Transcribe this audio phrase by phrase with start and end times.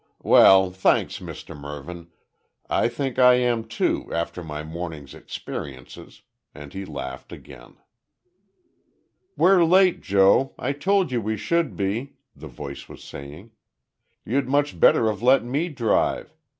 [0.23, 2.07] "Well, thanks, Mr Mervyn,
[2.67, 6.23] I think I am too, after my morning's experiences,"
[6.55, 7.77] and he laughed again.
[9.37, 10.55] "We're late, Joe.
[10.57, 13.51] I told you we should be," the voice was saying.
[14.25, 16.35] "You'd much better have let me drive.